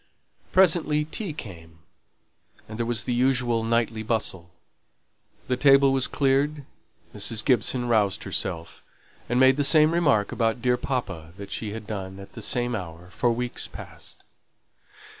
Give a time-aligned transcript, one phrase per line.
[0.51, 1.77] Presently tea came,
[2.67, 4.49] and there was the usual nightly bustle.
[5.47, 6.65] The table was cleared,
[7.15, 7.45] Mrs.
[7.45, 8.83] Gibson roused herself,
[9.29, 12.75] and made the same remark about dear papa that she had done at the same
[12.75, 14.23] hour for weeks past.